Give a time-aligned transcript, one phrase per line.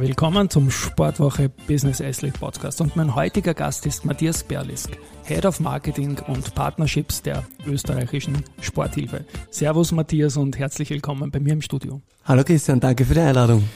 [0.00, 5.44] Ja, willkommen zum Sportwoche Business Athlete Podcast und mein heutiger Gast ist Matthias Berlisk, Head
[5.44, 9.26] of Marketing und Partnerships der österreichischen Sporthilfe.
[9.50, 12.00] Servus Matthias und herzlich willkommen bei mir im Studio.
[12.24, 13.68] Hallo Christian, danke für die Einladung.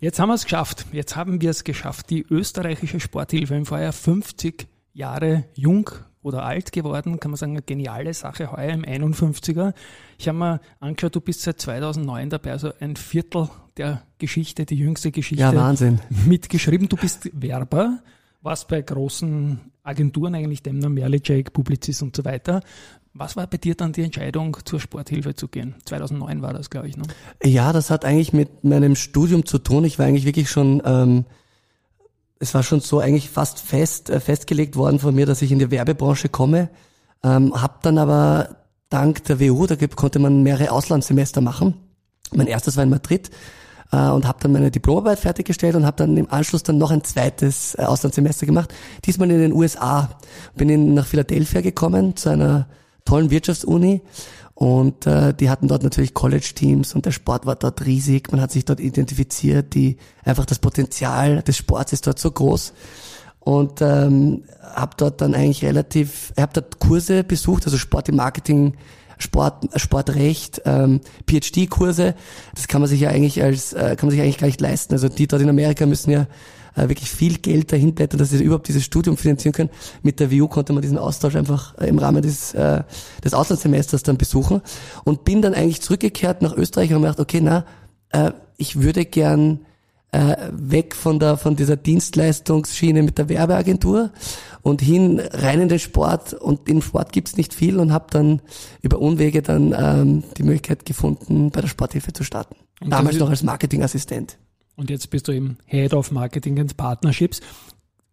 [0.00, 0.84] Jetzt haben wir es geschafft.
[0.92, 2.10] Jetzt haben wir es geschafft.
[2.10, 5.88] Die österreichische Sporthilfe im Vorjahr 50 Jahre jung
[6.22, 9.72] oder alt geworden, kann man sagen, eine geniale Sache heuer im 51er.
[10.18, 14.76] Ich habe mir angeschaut, du bist seit 2009 dabei, also ein Viertel der Geschichte, die
[14.76, 15.42] jüngste Geschichte.
[15.42, 16.00] Ja, Wahnsinn.
[16.26, 16.88] Mitgeschrieben.
[16.88, 18.00] Du bist Werber,
[18.42, 22.60] warst bei großen Agenturen eigentlich, Demner, Merle, Jake, Publicis und so weiter.
[23.12, 25.74] Was war bei dir dann die Entscheidung, zur Sporthilfe zu gehen?
[25.84, 26.96] 2009 war das, glaube ich.
[26.96, 27.04] Ne?
[27.42, 29.84] Ja, das hat eigentlich mit meinem Studium zu tun.
[29.84, 31.24] Ich war eigentlich wirklich schon, ähm,
[32.40, 35.58] es war schon so eigentlich fast fest äh, festgelegt worden von mir, dass ich in
[35.60, 36.70] die Werbebranche komme.
[37.22, 38.56] Ähm, hab dann aber
[38.88, 41.74] dank der WU, da konnte man mehrere Auslandssemester machen.
[42.32, 43.30] Mein erstes war in Madrid
[43.92, 47.04] äh, und habe dann meine Diplomarbeit fertiggestellt und habe dann im Anschluss dann noch ein
[47.04, 48.72] zweites äh, Auslandssemester gemacht,
[49.04, 50.08] diesmal in den USA.
[50.56, 52.68] Bin in, nach Philadelphia gekommen zu einer
[53.04, 54.00] tollen Wirtschaftsuni
[54.60, 58.30] und äh, die hatten dort natürlich College-Teams und der Sport war dort riesig.
[58.30, 62.74] Man hat sich dort identifiziert, die einfach das Potenzial des Sports ist dort so groß
[63.38, 64.44] und ähm,
[64.74, 68.74] habe dort dann eigentlich relativ, habe dort Kurse besucht, also Sport im Marketing
[69.16, 72.14] Sport, Sportrecht, ähm, PhD-Kurse.
[72.54, 74.92] Das kann man sich ja eigentlich als, äh, kann man sich eigentlich gar nicht leisten.
[74.92, 76.26] Also die dort in Amerika müssen ja
[76.76, 79.70] äh, wirklich viel Geld dahin blättern, dass sie überhaupt dieses Studium finanzieren können.
[80.02, 82.82] Mit der WU konnte man diesen Austausch einfach äh, im Rahmen des, äh,
[83.24, 84.62] des Auslandssemesters dann besuchen
[85.04, 87.64] und bin dann eigentlich zurückgekehrt nach Österreich und habe gedacht, okay, na,
[88.10, 89.60] äh, ich würde gern
[90.12, 94.10] äh, weg von der von dieser Dienstleistungsschiene mit der Werbeagentur
[94.62, 98.42] und hin rein in den Sport und im Sport gibt's nicht viel und habe dann
[98.82, 102.56] über Unwege dann ähm, die Möglichkeit gefunden, bei der Sporthilfe zu starten.
[102.80, 104.38] Und Damals noch als Marketingassistent.
[104.80, 107.40] Und jetzt bist du im Head of Marketing and Partnerships.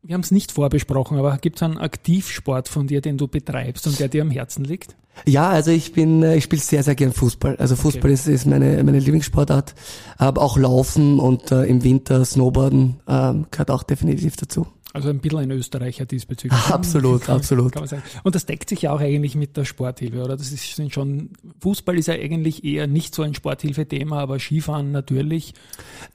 [0.04, 3.88] Wir haben es nicht vorbesprochen, aber gibt es einen Aktivsport von dir, den du betreibst
[3.88, 4.98] und der dir am Herzen liegt?
[5.26, 7.56] Ja, also ich bin, äh, ich spiele sehr, sehr gern Fußball.
[7.56, 8.14] Also Fußball okay.
[8.14, 9.76] ist, ist meine, meine Lieblingssportart.
[10.18, 14.68] Aber auch Laufen und äh, im Winter Snowboarden ähm, gehört auch definitiv dazu.
[14.98, 16.60] Also ein bisschen ein Österreicher diesbezüglich.
[16.60, 17.72] Absolut, kann, absolut.
[17.72, 18.02] Kann man sagen.
[18.24, 20.36] Und das deckt sich ja auch eigentlich mit der Sporthilfe, oder?
[20.36, 25.54] Das ist schon, Fußball ist ja eigentlich eher nicht so ein Sporthilfethema, aber Skifahren natürlich.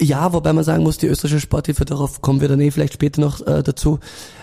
[0.00, 3.21] Ja, wobei man sagen muss, die österreichische Sporthilfe, darauf kommen wir dann eh vielleicht später
[3.21, 4.00] noch äh, dazu,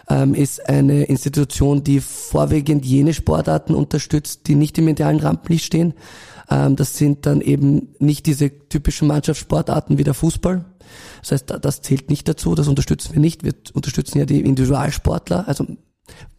[0.10, 5.96] ähm, ist eine Institution, die vorwiegend jene Sportarten unterstützt, die nicht im medialen Rampenlicht stehen.
[6.50, 10.64] Ähm, das sind dann eben nicht diese typischen Mannschaftssportarten wie der Fußball,
[11.22, 13.44] das heißt, das zählt nicht dazu, das unterstützen wir nicht.
[13.44, 15.66] Wir unterstützen ja die Individualsportler, also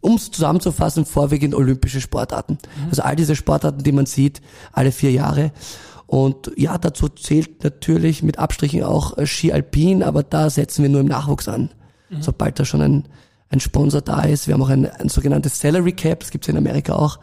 [0.01, 2.57] um es zusammenzufassen, vorwiegend olympische Sportarten.
[2.77, 2.89] Mhm.
[2.89, 4.41] Also all diese Sportarten, die man sieht,
[4.71, 5.51] alle vier Jahre.
[6.07, 10.89] Und ja, dazu zählt natürlich mit Abstrichen auch äh, Ski Alpin, aber da setzen wir
[10.89, 11.69] nur im Nachwuchs an.
[12.09, 12.21] Mhm.
[12.21, 13.07] Sobald da schon ein,
[13.49, 14.47] ein Sponsor da ist.
[14.47, 17.19] Wir haben auch ein, ein sogenanntes Salary Cap, das gibt es in Amerika auch,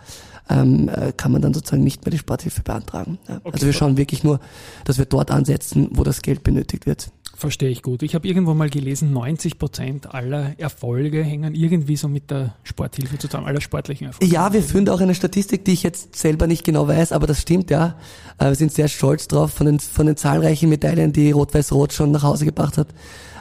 [0.48, 3.18] ähm, äh, kann man dann sozusagen nicht mehr die Sporthilfe beantragen.
[3.28, 3.36] Ja.
[3.36, 3.50] Okay.
[3.52, 4.40] Also wir schauen wirklich nur,
[4.84, 7.10] dass wir dort ansetzen, wo das Geld benötigt wird.
[7.38, 8.02] Verstehe ich gut.
[8.02, 13.16] Ich habe irgendwo mal gelesen, 90 Prozent aller Erfolge hängen irgendwie so mit der Sporthilfe
[13.16, 14.34] zusammen, aller sportlichen Erfolge.
[14.34, 17.40] Ja, wir führen auch eine Statistik, die ich jetzt selber nicht genau weiß, aber das
[17.40, 17.94] stimmt, ja.
[18.38, 22.10] Äh, wir sind sehr stolz drauf von den, von den zahlreichen Medaillen, die Rot-Weiß-Rot schon
[22.10, 22.88] nach Hause gebracht hat.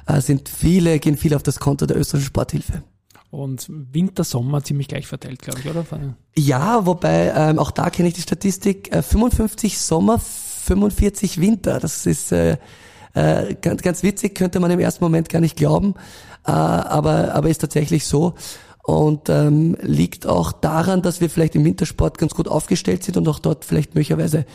[0.06, 2.84] Äh, sind viele, gehen viele auf das Konto der österreichischen Sporthilfe.
[3.32, 5.84] Und Winter, Sommer ziemlich gleich verteilt, glaube ich, oder?
[6.36, 11.80] Ja, wobei, ähm, auch da kenne ich die Statistik, äh, 55 Sommer, 45 Winter.
[11.80, 12.58] Das ist äh,
[13.14, 15.96] äh, ganz, ganz witzig, könnte man im ersten Moment gar nicht glauben,
[16.46, 18.36] äh, aber, aber ist tatsächlich so.
[18.84, 23.28] Und ähm, liegt auch daran, dass wir vielleicht im Wintersport ganz gut aufgestellt sind und
[23.28, 24.46] auch dort vielleicht möglicherweise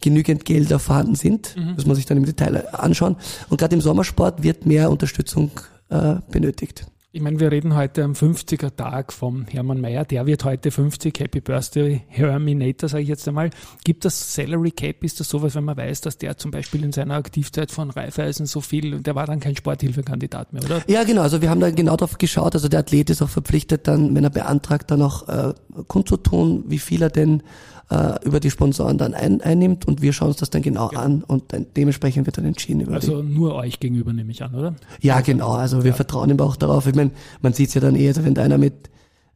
[0.00, 1.54] genügend Gelder vorhanden sind.
[1.56, 1.74] Mhm.
[1.74, 3.16] Muss man sich dann im Detail anschauen.
[3.50, 5.50] Und gerade im Sommersport wird mehr Unterstützung
[5.90, 6.86] äh, benötigt.
[7.14, 10.06] Ich meine, wir reden heute am 50er Tag vom Hermann Mayer.
[10.06, 11.20] Der wird heute 50.
[11.20, 13.50] Happy Birthday, Herminator, sage ich jetzt einmal.
[13.84, 15.04] Gibt das Salary Cap?
[15.04, 18.46] Ist das sowas, wenn man weiß, dass der zum Beispiel in seiner Aktivzeit von Raiffeisen
[18.46, 20.82] so viel, der war dann kein Sporthilfekandidat mehr, oder?
[20.86, 21.20] Ja, genau.
[21.20, 22.54] Also wir haben da genau drauf geschaut.
[22.54, 25.52] Also der Athlet ist auch verpflichtet, dann, wenn er beantragt, dann auch äh,
[25.88, 27.42] kundzutun, wie viel er denn
[27.92, 31.00] äh, über die Sponsoren dann ein, einnimmt und wir schauen uns das dann genau ja.
[31.00, 32.80] an und dann, dementsprechend wird dann entschieden.
[32.80, 34.74] Über also nur euch gegenüber nehme ich an, oder?
[35.00, 35.50] Ja, genau.
[35.50, 35.96] Also wir ja.
[35.96, 36.86] vertrauen ihm auch darauf.
[36.86, 37.10] Ich meine,
[37.42, 38.74] man sieht es ja dann eh, also wenn einer mit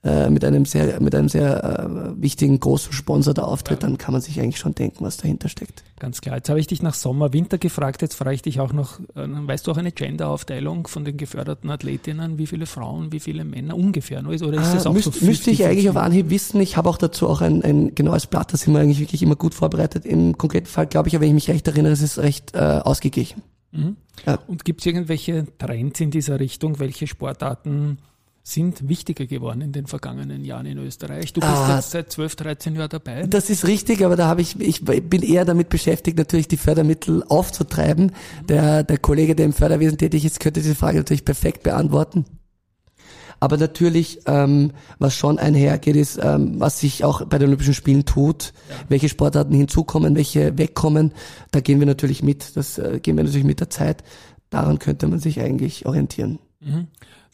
[0.05, 4.13] äh, mit einem sehr, mit einem sehr äh, wichtigen großen Sponsor da auftritt, dann kann
[4.13, 5.83] man sich eigentlich schon denken, was dahinter steckt.
[5.99, 6.37] Ganz klar.
[6.37, 9.27] Jetzt habe ich dich nach Sommer, Winter gefragt, jetzt frage ich dich auch noch, äh,
[9.27, 13.77] weißt du auch eine Gender-Aufteilung von den geförderten Athletinnen, wie viele Frauen, wie viele Männer
[13.77, 14.25] ungefähr?
[14.25, 16.61] Oder ist ah, das auch müsst, so 50, Müsste ich eigentlich auf Anhieb wissen.
[16.61, 19.37] Ich habe auch dazu auch ein, ein genaues Blatt, da sind wir eigentlich wirklich immer
[19.37, 20.05] gut vorbereitet.
[20.05, 22.59] Im konkreten Fall glaube ich, aber wenn ich mich recht erinnere, ist es recht äh,
[22.59, 23.43] ausgeglichen.
[23.73, 23.97] Mhm.
[24.25, 24.39] Ja.
[24.47, 27.99] Und gibt es irgendwelche Trends in dieser Richtung, welche Sportarten
[28.49, 31.33] sind wichtiger geworden in den vergangenen Jahren in Österreich.
[31.33, 33.27] Du bist ah, jetzt seit 12, 13 Jahren dabei.
[33.27, 37.25] Das ist richtig, aber da habe ich, ich bin eher damit beschäftigt, natürlich die Fördermittel
[37.25, 38.13] aufzutreiben.
[38.49, 42.25] Der, der Kollege, der im Förderwesen tätig ist, könnte diese Frage natürlich perfekt beantworten.
[43.41, 44.71] Aber natürlich, ähm,
[45.01, 48.77] was schon einhergeht, ist, ähm, was sich auch bei den Olympischen Spielen tut, ja.
[48.89, 51.13] welche Sportarten hinzukommen, welche wegkommen.
[51.51, 52.57] Da gehen wir natürlich mit.
[52.57, 54.05] Das äh, gehen wir natürlich mit der Zeit.
[54.51, 56.39] Daran könnte man sich eigentlich orientieren.
[56.61, 56.87] Mhm.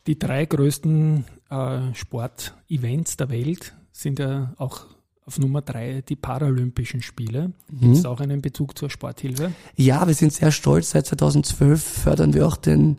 [0.07, 4.87] Die drei größten äh, Sportevents der Welt sind ja auch
[5.25, 7.53] auf Nummer drei die Paralympischen Spiele.
[7.71, 8.09] Gibt es mhm.
[8.09, 9.53] auch einen Bezug zur Sporthilfe?
[9.77, 10.91] Ja, wir sind sehr stolz.
[10.91, 12.99] Seit 2012 fördern wir auch den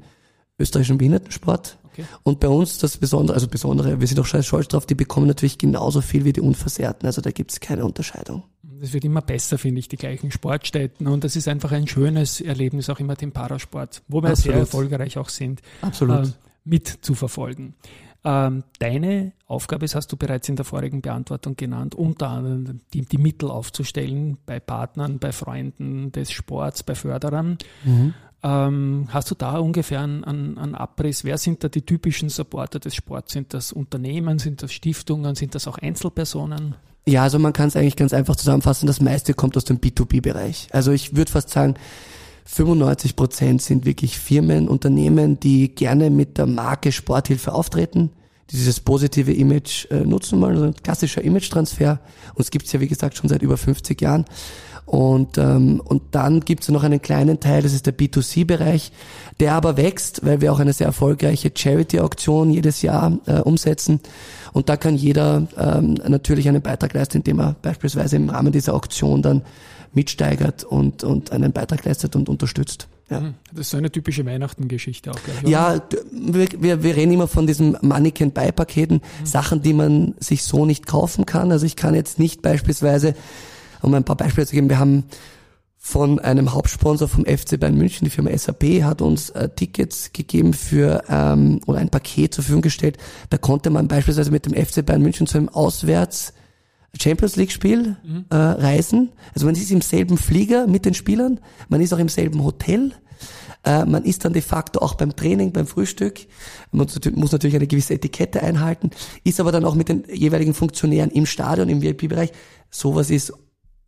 [0.57, 1.77] österreichischen Behindertensport.
[1.91, 2.05] Okay.
[2.23, 5.57] Und bei uns das Besondere, also Besondere, wir sind auch stolz drauf, die bekommen natürlich
[5.57, 7.06] genauso viel wie die Unversehrten.
[7.06, 8.44] Also da gibt es keine Unterscheidung.
[8.81, 11.07] Es wird immer besser, finde ich, die gleichen Sportstätten.
[11.07, 14.44] Und das ist einfach ein schönes Erlebnis, auch immer den Parasport, wo wir Absolut.
[14.44, 15.61] sehr erfolgreich auch sind.
[15.81, 16.27] Absolut.
[16.27, 16.31] Äh,
[16.63, 17.75] mit zu verfolgen.
[18.25, 23.01] Ähm, deine Aufgabe, das hast du bereits in der vorigen Beantwortung genannt, unter anderem die,
[23.01, 27.57] die Mittel aufzustellen bei Partnern, bei Freunden des Sports, bei Förderern.
[27.83, 28.13] Mhm.
[28.42, 31.25] Ähm, hast du da ungefähr einen, einen, Abriss?
[31.25, 33.33] Wer sind da die typischen Supporter des Sports?
[33.33, 36.75] Sind das Unternehmen, sind das Stiftungen, sind das auch Einzelpersonen?
[37.06, 40.69] Ja, also man kann es eigentlich ganz einfach zusammenfassen, das meiste kommt aus dem B2B-Bereich.
[40.71, 41.75] Also ich würde fast sagen,
[42.45, 48.12] 95 Prozent sind wirklich Firmen, Unternehmen, die gerne mit der Marke Sporthilfe auftreten,
[48.50, 52.00] die dieses positive Image äh, nutzen wollen, also ein klassischer Image-Transfer.
[52.34, 54.25] Und es gibt es ja, wie gesagt, schon seit über 50 Jahren.
[54.86, 58.92] Und, ähm, und dann gibt es noch einen kleinen Teil, das ist der B2C-Bereich,
[59.40, 64.01] der aber wächst, weil wir auch eine sehr erfolgreiche Charity-Auktion jedes Jahr äh, umsetzen.
[64.51, 68.74] Und da kann jeder ähm, natürlich einen Beitrag leisten, indem er beispielsweise im Rahmen dieser
[68.74, 69.42] Auktion dann
[69.94, 72.88] mitsteigert und, und einen Beitrag leistet und unterstützt.
[73.10, 73.19] Ja.
[73.19, 73.34] Mhm.
[73.51, 75.19] Das ist so eine typische Weihnachtengeschichte auch.
[75.42, 75.50] Oder?
[75.50, 75.81] Ja,
[76.12, 79.25] wir, wir, wir reden immer von diesen Mannequin-Beipaketen, mhm.
[79.25, 81.51] Sachen, die man sich so nicht kaufen kann.
[81.51, 83.16] Also ich kann jetzt nicht beispielsweise,
[83.81, 85.06] um ein paar Beispiele zu geben, wir haben
[85.86, 90.54] von einem Hauptsponsor vom FC Bayern München, die Firma SAP, hat uns äh, Tickets gegeben
[90.54, 92.98] für ähm, oder ein Paket zur Verfügung gestellt.
[93.30, 96.34] Da konnte man beispielsweise mit dem FC Bayern München zu einem Auswärts
[97.00, 98.25] Champions League Spiel mhm.
[98.30, 99.12] äh, reisen.
[99.34, 102.92] Also man ist im selben Flieger mit den Spielern, man ist auch im selben Hotel.
[103.66, 106.19] Äh, man ist dann de facto auch beim Training, beim Frühstück.
[106.72, 108.92] Man muss natürlich eine gewisse Etikette einhalten,
[109.24, 112.31] ist aber dann auch mit den jeweiligen Funktionären im Stadion, im VIP-Bereich.
[112.69, 113.34] Sowas ist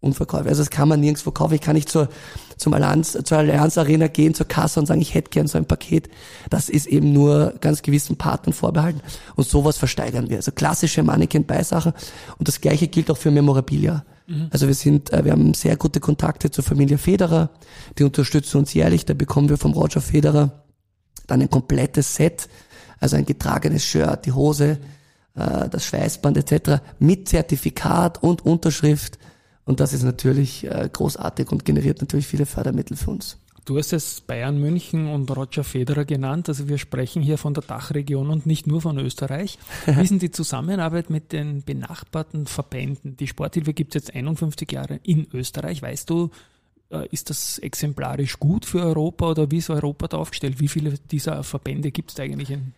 [0.05, 0.49] unverkäuflich.
[0.49, 1.55] Also das kann man nirgends verkaufen.
[1.55, 2.09] Ich kann nicht zur,
[2.57, 5.65] zum Allianz, zur Allianz Arena gehen, zur Kasse und sagen, ich hätte gern so ein
[5.65, 6.09] Paket.
[6.49, 9.01] Das ist eben nur ganz gewissen Partnern vorbehalten.
[9.35, 10.37] Und sowas versteigern wir.
[10.37, 11.93] Also klassische Mannequin-Beisachen.
[12.37, 14.05] Und das Gleiche gilt auch für Memorabilia.
[14.27, 14.47] Mhm.
[14.51, 17.49] Also wir sind, äh, wir haben sehr gute Kontakte zur Familie Federer.
[17.97, 19.05] Die unterstützen uns jährlich.
[19.05, 20.63] Da bekommen wir vom Roger Federer
[21.27, 22.47] dann ein komplettes Set.
[22.99, 24.79] Also ein getragenes Shirt, die Hose,
[25.35, 26.81] äh, das Schweißband etc.
[26.99, 29.19] mit Zertifikat und Unterschrift
[29.65, 33.37] und das ist natürlich äh, großartig und generiert natürlich viele Fördermittel für uns.
[33.65, 36.47] Du hast es Bayern München und Roger Federer genannt.
[36.49, 39.57] Also wir sprechen hier von der Dachregion und nicht nur von Österreich.
[39.87, 43.17] Wie ist denn die Zusammenarbeit mit den benachbarten Verbänden?
[43.17, 45.81] Die Sporthilfe gibt es jetzt 51 Jahre in Österreich.
[45.81, 46.29] Weißt du,
[46.91, 50.59] äh, ist das exemplarisch gut für Europa oder wie ist Europa da aufgestellt?
[50.59, 52.73] Wie viele dieser Verbände gibt es eigentlich in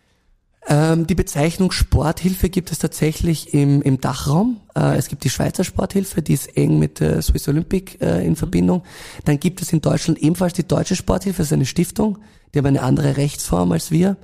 [0.68, 4.60] ähm, die Bezeichnung Sporthilfe gibt es tatsächlich im, im Dachraum.
[4.76, 8.30] Äh, es gibt die Schweizer Sporthilfe, die ist eng mit der Swiss Olympic äh, in
[8.30, 8.36] mhm.
[8.36, 8.82] Verbindung.
[9.24, 12.18] Dann gibt es in Deutschland ebenfalls die Deutsche Sporthilfe, das ist eine Stiftung,
[12.52, 14.18] die haben eine andere Rechtsform als wir.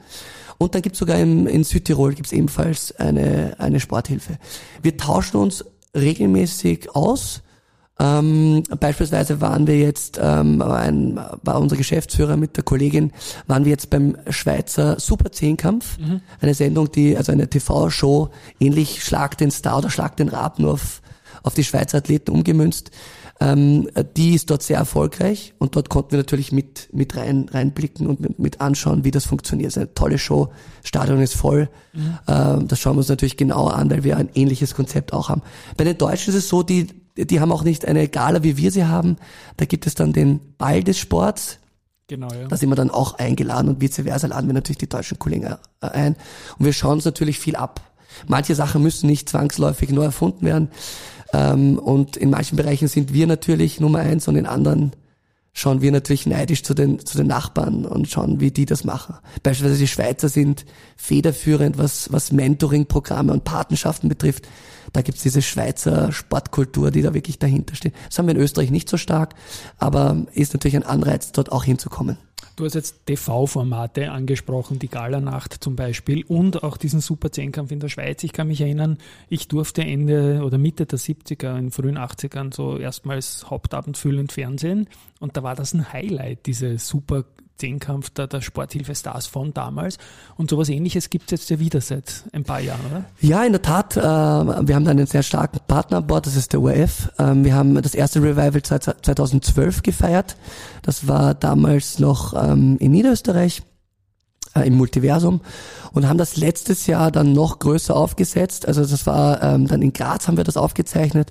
[0.58, 4.38] Und dann gibt es sogar im, in Südtirol gibt es ebenfalls eine, eine Sporthilfe.
[4.82, 5.64] Wir tauschen uns
[5.96, 7.42] regelmäßig aus
[8.00, 13.12] ähm, beispielsweise waren wir jetzt, ähm, ein, war unser Geschäftsführer mit der Kollegin,
[13.46, 16.20] waren wir jetzt beim Schweizer Super Zehnkampf, mhm.
[16.40, 20.72] eine Sendung, die, also eine TV-Show, ähnlich Schlag den Star oder Schlag den Rab nur
[20.72, 21.02] auf,
[21.44, 22.90] auf die Schweizer Athleten umgemünzt.
[23.40, 28.06] Ähm, die ist dort sehr erfolgreich und dort konnten wir natürlich mit, mit rein, reinblicken
[28.06, 29.68] und mit, mit anschauen, wie das funktioniert.
[29.68, 31.68] Es ist eine tolle Show, Stadion ist voll.
[31.92, 32.18] Mhm.
[32.26, 35.42] Ähm, das schauen wir uns natürlich genauer an, weil wir ein ähnliches Konzept auch haben.
[35.76, 38.70] Bei den Deutschen ist es so, die, die haben auch nicht eine Gala, wie wir
[38.70, 39.16] sie haben.
[39.56, 41.58] Da gibt es dann den Ball des Sports.
[42.08, 42.48] Genau, ja.
[42.48, 45.44] Da sind wir dann auch eingeladen und vice versa laden wir natürlich die deutschen Kollegen
[45.44, 46.16] äh, ein.
[46.58, 47.80] Und wir schauen uns natürlich viel ab.
[48.26, 50.68] Manche Sachen müssen nicht zwangsläufig neu erfunden werden.
[51.32, 54.92] Ähm, und in manchen Bereichen sind wir natürlich Nummer eins und in anderen
[55.52, 59.16] schauen wir natürlich neidisch zu den, zu den Nachbarn und schauen, wie die das machen.
[59.42, 60.66] Beispielsweise die Schweizer sind
[60.96, 64.48] federführend, was, was Mentoring-Programme und Patenschaften betrifft.
[64.94, 67.94] Da gibt's diese Schweizer Sportkultur, die da wirklich dahinter steht.
[68.06, 69.34] Das haben wir in Österreich nicht so stark,
[69.76, 72.16] aber ist natürlich ein Anreiz, dort auch hinzukommen.
[72.56, 77.80] Du hast jetzt TV-Formate angesprochen, die Galanacht zum Beispiel und auch diesen Super Zehnkampf in
[77.80, 78.22] der Schweiz.
[78.22, 78.98] Ich kann mich erinnern,
[79.28, 84.86] ich durfte Ende oder Mitte der 70er, in frühen 80ern so erstmals hauptabendfüllend Fernsehen
[85.18, 87.24] und da war das ein Highlight, diese Super
[87.56, 89.98] Zehnkampf der, der Sporthilfe Stars von damals.
[90.36, 93.04] Und sowas ähnliches gibt es jetzt ja wieder seit ein paar Jahren, oder?
[93.20, 93.96] Ja, in der Tat.
[93.96, 97.10] Äh, wir haben da einen sehr starken Partner an Bord, das ist der ORF.
[97.18, 100.36] Ähm, wir haben das erste Revival 2012 gefeiert.
[100.82, 103.62] Das war damals noch ähm, in Niederösterreich
[104.54, 105.40] äh, im Multiversum
[105.92, 108.66] und haben das letztes Jahr dann noch größer aufgesetzt.
[108.66, 111.30] Also das war ähm, dann in Graz haben wir das aufgezeichnet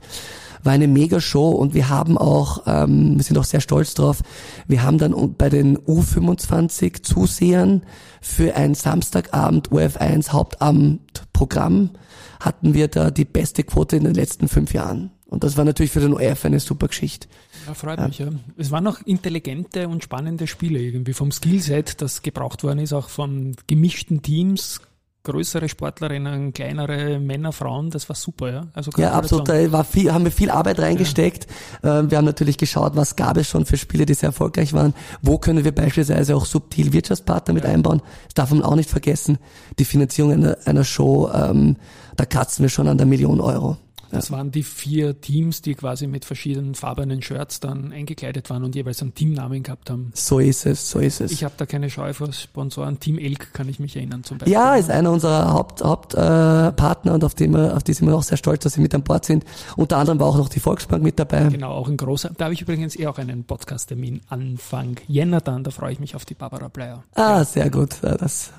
[0.64, 4.22] war eine Mega-Show und wir haben auch, ähm, wir sind auch sehr stolz drauf,
[4.68, 7.84] wir haben dann bei den U25 Zusehern
[8.22, 11.92] für ein Samstagabend UF1 Hauptabendprogramm
[12.40, 15.12] hatten wir da die beste Quote in den letzten fünf Jahren.
[15.34, 17.28] Und das war natürlich für den ORF eine super Geschichte.
[17.66, 18.28] Ja, freut mich, ja.
[18.56, 23.10] Es waren auch intelligente und spannende Spiele irgendwie vom Skillset, das gebraucht worden ist, auch
[23.10, 24.80] von gemischten Teams,
[25.24, 28.68] größere Sportlerinnen, kleinere Männer, Frauen, das war super, ja.
[28.74, 29.48] Also ja, absolut.
[29.48, 31.48] Da war viel, haben wir viel Arbeit reingesteckt.
[31.82, 32.00] Ja.
[32.00, 34.94] Ähm, wir haben natürlich geschaut, was gab es schon für Spiele, die sehr erfolgreich waren.
[35.22, 37.70] Wo können wir beispielsweise auch subtil Wirtschaftspartner mit ja.
[37.70, 38.02] einbauen?
[38.26, 39.38] Das darf man auch nicht vergessen.
[39.80, 41.78] Die Finanzierung einer, einer Show, ähm,
[42.18, 43.78] da kratzen wir schon an der Million Euro.
[44.14, 48.76] Das waren die vier Teams, die quasi mit verschiedenen farbenen Shirts dann eingekleidet waren und
[48.76, 50.12] jeweils einen Teamnamen gehabt haben.
[50.14, 51.32] So ist es, so ist es.
[51.32, 53.00] Ich habe da keine Scheu vor Sponsoren.
[53.00, 54.54] Team Elk kann ich mich erinnern zum Beispiel.
[54.54, 58.24] Ja, ist einer unserer Hauptpartner Haupt, äh, und auf, dem, auf die sind wir auch
[58.24, 59.46] sehr stolz, dass sie mit an Bord sind.
[59.76, 61.50] Unter anderem war auch noch die Volksbank mit dabei.
[61.50, 62.32] Genau, auch ein großer.
[62.38, 65.64] Da habe ich übrigens eh auch einen Podcast-Termin Anfang Jänner dann.
[65.64, 67.04] Da freue ich mich auf die Barbara Bleier.
[67.16, 67.46] Ah, ja.
[67.46, 67.98] sehr gut.
[68.02, 68.52] Das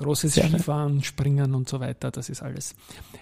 [0.00, 2.74] Großes Sehr Skifahren, Springen und so weiter, das ist alles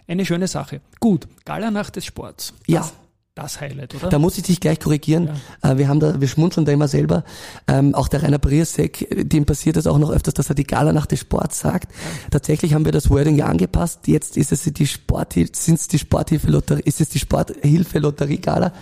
[0.07, 0.81] eine schöne Sache.
[1.01, 2.55] Gut, Gala-Nacht des Sports.
[2.57, 2.91] Das, ja.
[3.35, 4.09] Das Highlight, oder?
[4.09, 5.31] Da muss ich dich gleich korrigieren.
[5.63, 5.73] Ja.
[5.73, 7.25] Äh, wir haben da, wir schmunzeln da immer selber.
[7.67, 11.11] Ähm, auch der Rainer Briasek, dem passiert es auch noch öfters, dass er die Gala-Nacht
[11.11, 11.93] des Sports sagt.
[11.93, 12.31] Ja.
[12.31, 14.07] Tatsächlich haben wir das Wording ja angepasst.
[14.07, 18.73] Jetzt ist es die Sporthilfe, sind es die Sporthilfe-Lotterie, ist es die Sporthilfe-Lotterie-Gala,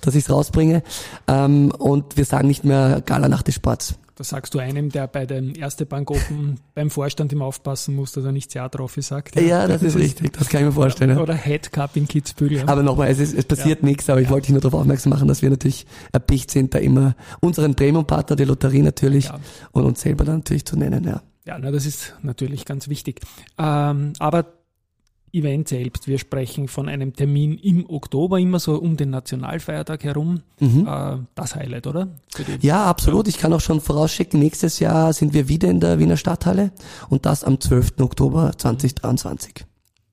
[0.00, 0.84] dass ich es rausbringe.
[1.26, 3.94] Ähm, und wir sagen nicht mehr Gala-Nacht des Sports.
[4.20, 8.12] Das sagst du einem, der bei den Erste Bank Open beim Vorstand immer aufpassen muss,
[8.12, 9.34] dass er nicht Ja drauf sagt.
[9.34, 11.16] Ja, ja das, ist richtig, das kann ich mir vorstellen.
[11.16, 12.58] Oder Head Cup in Kitzbühel.
[12.58, 12.68] Ja.
[12.68, 13.86] Aber nochmal, es, ist, es passiert ja.
[13.86, 16.80] nichts, aber ich wollte dich nur darauf aufmerksam machen, dass wir natürlich erpicht sind, da
[16.80, 19.30] immer unseren Premium-Partner, die Lotterie natürlich,
[19.72, 21.22] und uns selber dann natürlich zu nennen, ja.
[21.46, 23.20] Ja, na, das ist natürlich ganz wichtig.
[23.56, 24.44] Ähm, aber
[25.32, 26.06] Event selbst.
[26.06, 30.42] Wir sprechen von einem Termin im Oktober, immer so um den Nationalfeiertag herum.
[30.58, 30.86] Mhm.
[30.86, 32.08] Äh, das Highlight, oder?
[32.60, 33.28] Ja, absolut.
[33.28, 36.72] Ich kann auch schon vorausschicken, nächstes Jahr sind wir wieder in der Wiener Stadthalle
[37.08, 38.00] und das am 12.
[38.00, 39.64] Oktober 2023.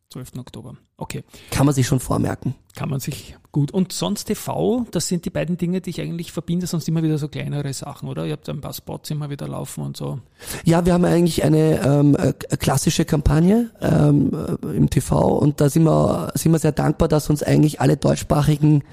[0.10, 0.38] 12.
[0.38, 0.78] Oktober.
[1.00, 1.24] Okay.
[1.52, 2.56] Kann man sich schon vormerken.
[2.76, 3.70] Kann man sich gut.
[3.70, 7.20] Und sonst TV, das sind die beiden Dinge, die ich eigentlich verbinde, sonst immer wieder
[7.20, 8.26] so kleinere Sachen, oder?
[8.26, 10.20] Ihr habt ein paar Spots immer wieder laufen und so.
[10.66, 15.70] Ja, wir haben eigentlich eine ähm, äh, klassische Kampagne ähm, äh, im TV und da
[15.70, 18.84] sind wir, sind wir sehr dankbar, dass uns eigentlich alle deutschsprachigen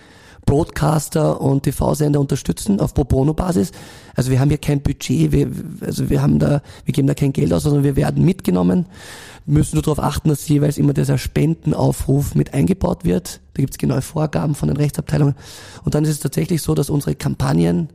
[0.46, 3.72] Broadcaster und TV-Sender unterstützen auf Pro Bono-Basis.
[4.14, 7.32] Also wir haben hier kein Budget, wir, also wir haben da, wir geben da kein
[7.32, 8.86] Geld aus, sondern wir werden mitgenommen
[9.46, 13.40] müssen nur darauf achten, dass jeweils immer dieser Spendenaufruf mit eingebaut wird.
[13.54, 15.34] Da gibt es genaue Vorgaben von den Rechtsabteilungen.
[15.84, 17.90] Und dann ist es tatsächlich so, dass unsere Kampagnen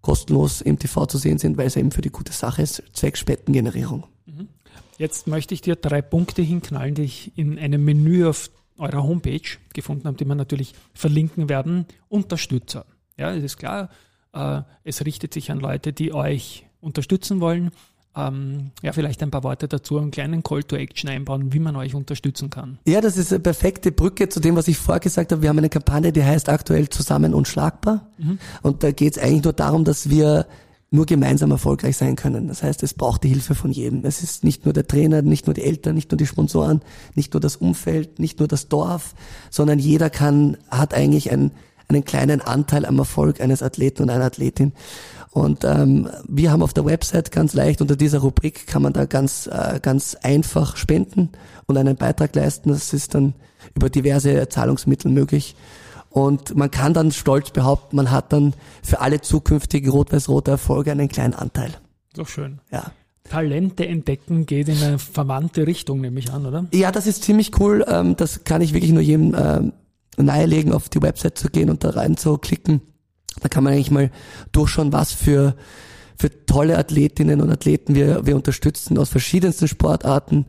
[0.00, 3.20] kostenlos im TV zu sehen sind, weil es eben für die gute Sache ist, zwecks
[3.20, 4.04] Spendengenerierung.
[4.26, 4.48] Mhm.
[4.96, 8.50] Jetzt möchte ich dir drei Punkte hinknallen, die ich in einem Menü auf
[8.80, 9.40] eurer Homepage
[9.72, 11.86] gefunden habe, die wir natürlich verlinken werden.
[12.08, 12.86] Unterstützer.
[13.16, 13.90] Ja, es ist klar,
[14.32, 17.70] äh, es richtet sich an Leute, die euch unterstützen wollen.
[18.16, 21.76] Ähm, ja, vielleicht ein paar Worte dazu, einen kleinen Call to Action einbauen, wie man
[21.76, 22.78] euch unterstützen kann.
[22.86, 25.42] Ja, das ist eine perfekte Brücke zu dem, was ich vorher gesagt habe.
[25.42, 28.08] Wir haben eine Kampagne, die heißt aktuell Zusammen unschlagbar.
[28.18, 28.38] Mhm.
[28.62, 30.46] Und da geht es eigentlich nur darum, dass wir
[30.90, 32.48] nur gemeinsam erfolgreich sein können.
[32.48, 34.04] Das heißt, es braucht die Hilfe von jedem.
[34.04, 36.80] Es ist nicht nur der Trainer, nicht nur die Eltern, nicht nur die Sponsoren,
[37.14, 39.14] nicht nur das Umfeld, nicht nur das Dorf,
[39.50, 41.52] sondern jeder kann, hat eigentlich einen,
[41.88, 44.72] einen kleinen Anteil am Erfolg eines Athleten und einer Athletin.
[45.30, 49.04] Und ähm, wir haben auf der Website ganz leicht unter dieser Rubrik kann man da
[49.04, 51.28] ganz äh, ganz einfach spenden
[51.66, 52.70] und einen Beitrag leisten.
[52.70, 53.34] Das ist dann
[53.76, 55.54] über diverse Zahlungsmittel möglich.
[56.10, 61.08] Und man kann dann stolz behaupten, man hat dann für alle zukünftigen rot-weiß-rote Erfolge einen
[61.08, 61.70] kleinen Anteil.
[62.14, 62.60] Doch schön.
[62.72, 62.90] Ja.
[63.24, 66.66] Talente entdecken geht in eine verwandte Richtung, nehme ich an, oder?
[66.72, 67.84] Ja, das ist ziemlich cool.
[67.86, 69.72] Ähm, das kann ich wirklich nur jedem ähm,
[70.16, 72.80] nahelegen, auf die Website zu gehen und da rein zu klicken.
[73.40, 74.10] Da kann man eigentlich mal
[74.50, 75.54] durchschauen, was für,
[76.16, 80.46] für tolle Athletinnen und Athleten wir, wir unterstützen aus verschiedensten Sportarten,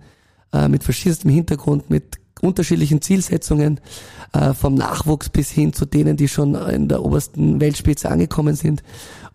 [0.52, 3.80] äh, mit verschiedenstem Hintergrund, mit unterschiedlichen Zielsetzungen,
[4.34, 8.84] äh, vom Nachwuchs bis hin zu denen, die schon in der obersten Weltspitze angekommen sind.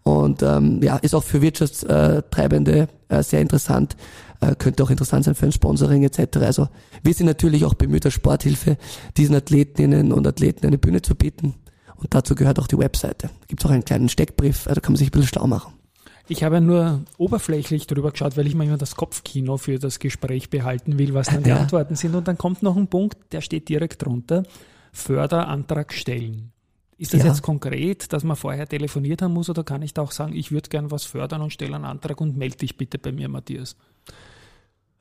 [0.03, 3.97] Und ähm, ja, ist auch für Wirtschaftstreibende äh, sehr interessant,
[4.41, 6.39] äh, könnte auch interessant sein für ein Sponsoring etc.
[6.39, 6.69] Also
[7.03, 8.77] wir sind natürlich auch bemüht, als Sporthilfe
[9.17, 11.55] diesen Athletinnen und Athleten eine Bühne zu bieten.
[11.97, 13.29] Und dazu gehört auch die Webseite.
[13.29, 15.73] Da gibt auch einen kleinen Steckbrief, da kann man sich ein bisschen schlau machen.
[16.29, 20.51] Ich habe nur oberflächlich drüber geschaut, weil ich mir immer das Kopfkino für das Gespräch
[20.51, 21.57] behalten will, was dann die ja.
[21.57, 22.15] Antworten sind.
[22.15, 24.43] Und dann kommt noch ein Punkt, der steht direkt drunter.
[24.93, 26.53] Förderantrag stellen.
[26.99, 27.29] Ist das ja.
[27.29, 30.51] jetzt konkret, dass man vorher telefoniert haben muss oder kann ich da auch sagen, ich
[30.51, 33.77] würde gern was fördern und stelle einen Antrag und melde dich bitte bei mir, Matthias?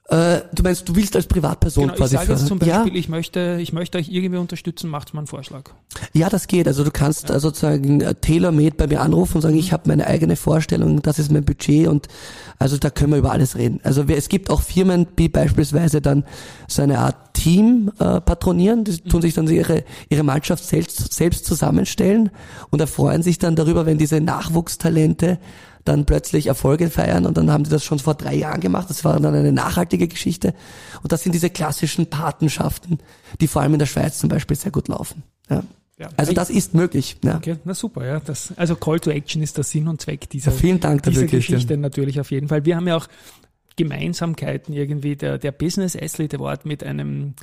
[0.07, 2.99] Äh, du meinst, du willst als Privatperson genau, quasi ich sage jetzt zum Beispiel, ja.
[2.99, 5.71] ich möchte, ich möchte euch irgendwie unterstützen, macht mal einen Vorschlag.
[6.13, 6.67] Ja, das geht.
[6.67, 7.39] Also du kannst ja.
[7.39, 9.61] sozusagen äh, tailor-made bei mir anrufen und sagen, mhm.
[9.61, 12.07] ich habe meine eigene Vorstellung, das ist mein Budget und
[12.59, 13.79] also da können wir über alles reden.
[13.83, 16.23] Also es gibt auch Firmen, die beispielsweise dann
[16.67, 21.45] so eine Art Team äh, patronieren, die tun sich dann ihre, ihre Mannschaft selbst, selbst
[21.45, 22.31] zusammenstellen
[22.71, 25.37] und erfreuen sich dann darüber, wenn diese Nachwuchstalente
[25.83, 28.89] dann plötzlich Erfolge feiern und dann haben die das schon vor drei Jahren gemacht.
[28.89, 30.55] Das war dann eine nachhaltige Geschichte.
[31.03, 32.97] Und das sind diese klassischen Patenschaften,
[33.39, 35.21] die vor allem in der Schweiz zum Beispiel sehr gut laufen.
[35.47, 35.61] Ja.
[35.97, 37.15] Ja, also das ist möglich.
[37.23, 37.37] Ja.
[37.37, 38.19] Okay, na super, ja.
[38.19, 41.25] Das, also Call to Action ist der Sinn und Zweck dieser, ja, vielen Dank dieser
[41.25, 42.65] Geschichte natürlich auf jeden Fall.
[42.65, 43.07] Wir haben ja auch
[43.75, 45.15] Gemeinsamkeiten irgendwie.
[45.15, 47.35] Der, der Business Athlete Award mit einem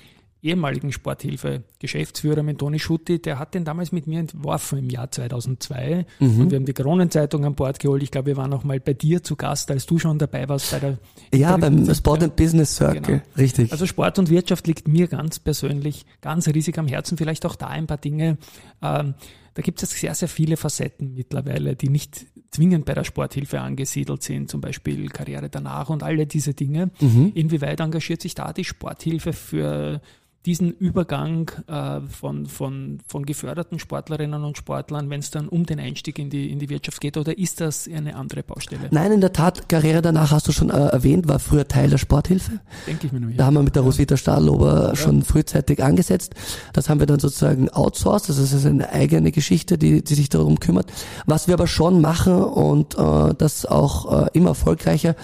[0.43, 6.05] ehemaligen Sporthilfe-Geschäftsführer mit Toni Schutti, der hat den damals mit mir entworfen im Jahr 2002
[6.19, 6.41] mhm.
[6.41, 8.03] und wir haben die Kronenzeitung an Bord geholt.
[8.03, 10.73] Ich glaube, wir waren auch mal bei dir zu Gast, als du schon dabei warst
[10.73, 10.99] bei der
[11.33, 13.23] Ja, beim Sport and Business Circle, genau.
[13.39, 13.71] richtig.
[13.71, 17.17] Also Sport und Wirtschaft liegt mir ganz persönlich ganz riesig am Herzen.
[17.17, 18.37] Vielleicht auch da ein paar Dinge.
[18.83, 19.15] Ähm,
[19.55, 24.23] da gibt es sehr, sehr viele Facetten mittlerweile, die nicht zwingend bei der Sporthilfe angesiedelt
[24.23, 26.91] sind, zum Beispiel Karriere danach und alle diese Dinge.
[27.01, 27.33] Mhm.
[27.35, 30.01] Inwieweit engagiert sich da die Sporthilfe für
[30.45, 35.79] diesen Übergang äh, von, von, von geförderten Sportlerinnen und Sportlern, wenn es dann um den
[35.79, 38.89] Einstieg in die, in die Wirtschaft geht, oder ist das eine andere Baustelle?
[38.91, 41.99] Nein, in der Tat, Karriere danach hast du schon äh, erwähnt, war früher Teil der
[41.99, 42.61] Sporthilfe.
[42.87, 43.21] Denke ich mir.
[43.31, 43.37] Ja.
[43.37, 44.97] Da haben wir mit der Roswitha Stahlober ja.
[44.97, 46.35] schon frühzeitig angesetzt.
[46.73, 50.29] Das haben wir dann sozusagen outsourced, also das ist eine eigene Geschichte, die, die sich
[50.29, 50.93] darum kümmert.
[51.25, 55.15] Was wir aber schon machen und äh, das auch äh, immer erfolgreicher,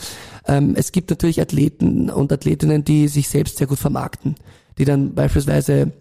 [0.47, 4.37] ähm, es gibt natürlich Athleten und Athletinnen, die sich selbst sehr gut vermarkten
[4.79, 5.93] die dann beispielsweise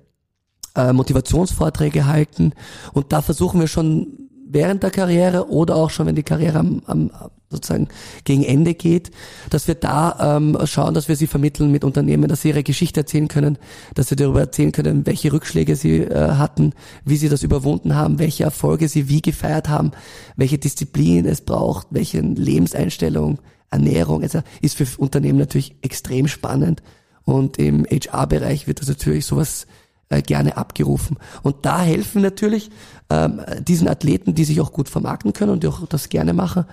[0.76, 2.54] äh, Motivationsvorträge halten.
[2.94, 6.82] Und da versuchen wir schon während der Karriere oder auch schon, wenn die Karriere am,
[6.86, 7.12] am
[7.50, 7.88] sozusagen
[8.26, 9.12] gegen Ende geht,
[9.50, 13.02] dass wir da ähm, schauen, dass wir sie vermitteln mit Unternehmen, dass sie ihre Geschichte
[13.02, 13.58] erzählen können,
[13.96, 16.74] dass sie darüber erzählen können, welche Rückschläge sie äh, hatten,
[17.06, 19.92] wie sie das überwunden haben, welche Erfolge sie wie gefeiert haben,
[20.36, 26.82] welche Disziplin es braucht, welche Lebenseinstellung, Ernährung, also ist für Unternehmen natürlich extrem spannend
[27.28, 29.68] und im HR-Bereich wird das natürlich sowas
[30.08, 31.18] äh, gerne abgerufen.
[31.44, 32.72] Und da helfen natürlich
[33.10, 36.63] ähm, diesen Athleten, die sich auch gut vermarkten können und die auch das gerne machen,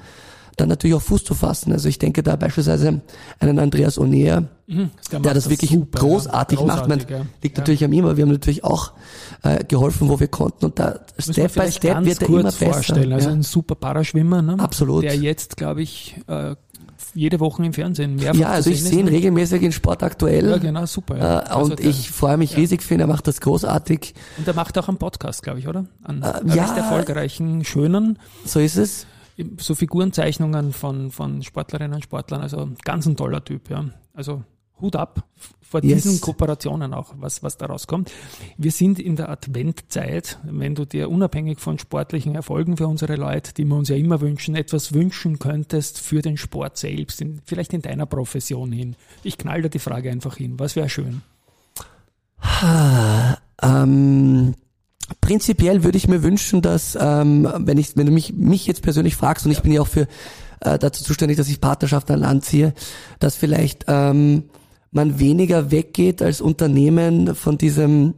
[0.57, 1.73] dann natürlich auch Fuß zu fassen.
[1.73, 3.01] Also ich denke da beispielsweise
[3.41, 6.67] einen Andreas Onea, mhm, der das wirklich super, großartig, ja.
[6.67, 6.87] macht.
[6.87, 7.23] Man ja.
[7.43, 7.63] liegt ja.
[7.63, 8.93] natürlich an ihm, aber wir haben natürlich auch
[9.43, 10.67] äh, geholfen, wo wir konnten.
[10.67, 12.73] Und da Step by Step wird er immer besser.
[12.73, 13.13] Vorstellen.
[13.13, 14.57] Also ein super Paraschwimmer, ne?
[14.61, 15.03] Absolut.
[15.03, 16.55] der jetzt, glaube ich, äh,
[17.15, 18.17] jede Woche im Fernsehen.
[18.17, 20.51] Mehrfach ja, also ich sehe ihn regelmäßig in Sport aktuell.
[20.51, 21.17] Ja, genau, super.
[21.17, 21.41] Ja.
[21.41, 22.59] Äh, also und der, ich freue mich ja.
[22.59, 24.15] riesig für ihn, er macht das großartig.
[24.39, 25.87] Und er macht auch einen Podcast, glaube ich, oder?
[26.03, 28.19] An äh, ja, erfolgreichen, schönen.
[28.45, 29.07] So ist es.
[29.59, 33.85] So Figurenzeichnungen von, von Sportlerinnen und Sportlern, also ganz ein toller Typ, ja.
[34.13, 34.45] Also
[34.81, 35.25] Hut ab
[35.75, 36.05] vor yes.
[36.05, 38.13] diesen Kooperationen auch, was, was daraus kommt.
[38.57, 43.53] Wir sind in der Adventzeit, wenn du dir unabhängig von sportlichen Erfolgen für unsere Leute,
[43.55, 47.73] die wir uns ja immer wünschen, etwas wünschen könntest für den Sport selbst, in, vielleicht
[47.73, 48.95] in deiner Profession hin.
[49.25, 50.61] Ich knall da die Frage einfach hin.
[50.61, 51.23] Was wäre schön?
[53.63, 54.55] ähm,
[55.21, 59.17] prinzipiell würde ich mir wünschen, dass, ähm, wenn, ich, wenn du mich, mich jetzt persönlich
[59.17, 59.59] fragst, und ja.
[59.59, 60.07] ich bin ja auch für
[60.61, 62.75] äh, dazu zuständig, dass ich Partnerschaft an Land ziehe,
[63.19, 64.45] dass vielleicht ähm,
[64.95, 68.15] man weniger weggeht als Unternehmen von diesem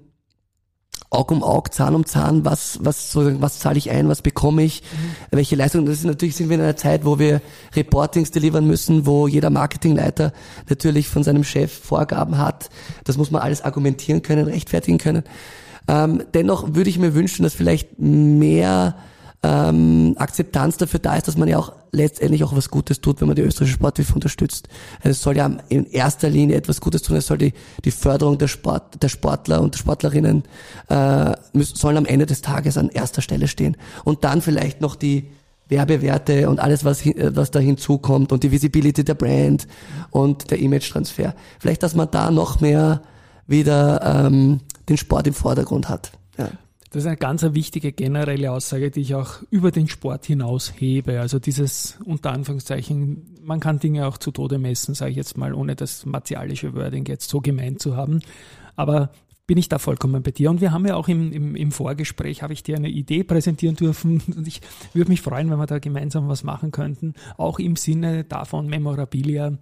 [1.11, 4.83] Aug um Aug, Zahn um Zahn, was, was, was zahle ich ein, was bekomme ich,
[4.83, 5.37] mhm.
[5.37, 5.87] welche Leistungen.
[5.87, 7.41] Das ist natürlich sind wir in einer Zeit, wo wir
[7.75, 10.33] Reportings delivern müssen, wo jeder Marketingleiter
[10.69, 12.71] natürlich von seinem Chef Vorgaben hat.
[13.05, 15.23] Das muss man alles argumentieren können, rechtfertigen können.
[15.89, 18.97] Ähm, dennoch würde ich mir wünschen, dass vielleicht mehr
[19.43, 23.29] ähm, Akzeptanz dafür da ist, dass man ja auch letztendlich auch was Gutes tut, wenn
[23.29, 24.69] man die österreichische Sporthilfe unterstützt.
[24.99, 27.53] Also es soll ja in erster Linie etwas Gutes tun, es soll die,
[27.85, 30.45] die Förderung der, Sport, der Sportler und der Sportlerinnen
[30.89, 33.77] äh, müssen, sollen am Ende des Tages an erster Stelle stehen.
[34.05, 35.29] Und dann vielleicht noch die
[35.69, 39.67] Werbewerte und alles, was, was da hinzukommt und die Visibility der Brand
[40.11, 41.35] und der Image-Transfer.
[41.59, 43.03] Vielleicht, dass man da noch mehr
[43.47, 46.13] wieder ähm, den Sport im Vordergrund hat.
[46.39, 46.51] Ja.
[46.97, 51.21] Das ist eine ganz wichtige generelle Aussage, die ich auch über den Sport hinaus hebe.
[51.21, 55.53] Also dieses unter Anführungszeichen, man kann Dinge auch zu Tode messen, sage ich jetzt mal,
[55.53, 58.23] ohne das martialische Wording jetzt so gemeint zu haben.
[58.77, 59.11] Aber
[59.47, 60.49] bin ich da vollkommen bei dir.
[60.49, 63.77] Und wir haben ja auch im, im, im Vorgespräch, habe ich dir eine Idee präsentieren
[63.77, 64.23] dürfen.
[64.35, 64.63] Und ich
[64.95, 67.13] würde mich freuen, wenn wir da gemeinsam was machen könnten.
[67.37, 69.59] Auch im Sinne davon, Memorabilia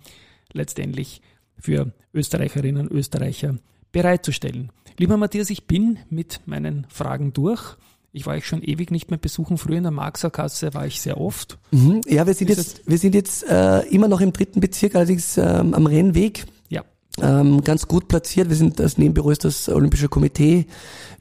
[0.52, 1.20] letztendlich
[1.58, 3.56] für Österreicherinnen und Österreicher
[3.94, 4.70] bereitzustellen.
[4.98, 7.76] Lieber Matthias, ich bin mit meinen Fragen durch.
[8.12, 9.56] Ich war euch schon ewig nicht mehr besuchen.
[9.56, 11.58] Früher in der Marxer Kasse war ich sehr oft.
[11.70, 12.02] Mhm.
[12.06, 15.38] Ja, wir sind Ist jetzt, wir sind jetzt äh, immer noch im dritten Bezirk, allerdings
[15.38, 16.44] ähm, am Rennweg
[17.20, 18.48] ähm, ganz gut platziert.
[18.48, 20.66] Wir sind das Nebenbüro ist das Olympische Komitee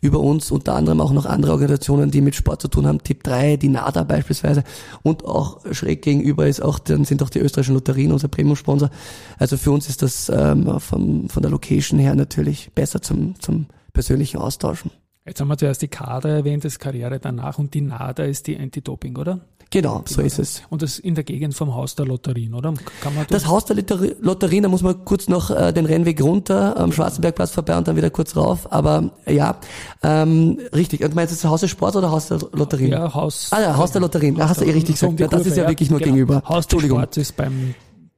[0.02, 3.24] über uns, unter anderem auch noch andere Organisationen, die mit Sport zu tun haben, Tipp
[3.24, 4.64] 3, die NADA beispielsweise
[5.02, 8.90] und auch schräg gegenüber ist auch, dann sind auch die österreichischen Lotterien unser Premium-Sponsor.
[9.38, 13.68] Also für uns ist das ähm, vom, von der Location her natürlich besser zum, zum
[13.94, 14.92] persönlichen Austauschen.
[15.26, 18.58] Jetzt haben wir zuerst die Kader erwähnt, das Karriere danach und die NADA ist die
[18.58, 19.40] Anti-Doping, oder?
[19.74, 20.62] Genau, so ist es.
[20.70, 22.76] Und das in der Gegend vom Haus der Lotterien, oder?
[23.02, 23.76] Kann man das Haus der
[24.22, 27.96] Lotterien, da muss man kurz noch äh, den Rennweg runter am Schwarzenbergplatz vorbei und dann
[27.96, 28.72] wieder kurz rauf.
[28.72, 29.56] Aber ja,
[30.04, 31.04] ähm, richtig.
[31.04, 32.92] Und du meinst das Haus der Sport oder Haus der Lotterien?
[32.92, 33.48] Ja, Haus.
[33.50, 34.36] Ah ja, Haus der Lotterien.
[34.36, 35.20] Da hast du eh richtig gesagt.
[35.20, 36.12] Ja, das ist ja wirklich nur genau.
[36.12, 36.44] gegenüber.
[36.48, 37.74] Haus der Sport ist beim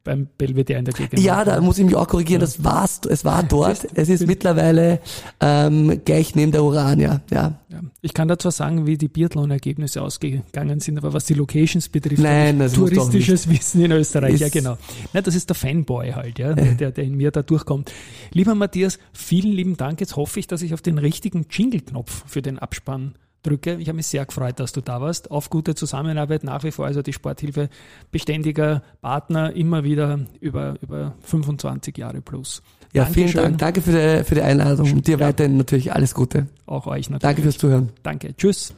[0.06, 1.20] beim Belvedere in der Gegend.
[1.20, 2.46] Ja, da muss ich mich auch korrigieren, ja.
[2.46, 3.86] das war's, es war dort.
[3.96, 5.02] Es ist mittlerweile
[5.42, 7.22] ähm, gleich neben der Urania.
[7.30, 7.60] Ja.
[7.68, 7.82] ja.
[8.02, 12.60] Ich kann dazu sagen, wie die Biathlon-Ergebnisse ausgegangen sind, aber was die Locations betrifft, Nein,
[12.60, 14.36] das touristisches Wissen in Österreich.
[14.36, 14.78] Ist ja, genau.
[15.12, 17.92] Na, das ist der Fanboy halt, ja, der, der in mir da durchkommt.
[18.32, 20.00] Lieber Matthias, vielen lieben Dank.
[20.00, 23.76] Jetzt hoffe ich, dass ich auf den richtigen Jingle-Knopf für den Abspann drücke.
[23.76, 25.32] Ich habe mich sehr gefreut, dass du da warst.
[25.32, 26.86] Auf gute Zusammenarbeit nach wie vor.
[26.86, 27.70] Also die Sporthilfe
[28.12, 32.62] beständiger Partner immer wieder über, über 25 Jahre plus.
[32.94, 33.28] Ja, Dankeschön.
[33.30, 33.58] vielen Dank.
[33.60, 35.28] Danke für die, für die Einladung und dir ja.
[35.28, 36.48] weiterhin natürlich alles Gute.
[36.66, 37.22] Auch euch natürlich.
[37.22, 37.90] Danke fürs Zuhören.
[38.04, 38.36] Danke.
[38.36, 38.74] Tschüss.